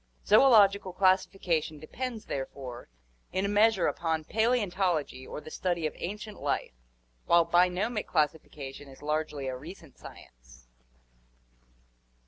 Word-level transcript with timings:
Zoological 0.25 0.93
classification 0.93 1.77
depends 1.79 2.25
therefore 2.25 2.89
in 3.31 3.45
a 3.45 3.47
measure 3.47 3.85
upon 3.85 4.23
Paleontology 4.23 5.27
or 5.27 5.39
the 5.41 5.51
study 5.51 5.85
of 5.85 5.93
ancient 5.99 6.41
life, 6.41 6.73
while 7.27 7.45
bionomic 7.45 8.07
classification 8.07 8.87
is 8.89 9.03
largely 9.03 9.45
a 9.47 9.55
recent 9.55 9.99
science. 9.99 10.65